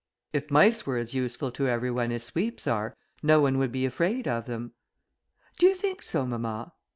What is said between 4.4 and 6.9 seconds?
them." "Do you think so, mamma?"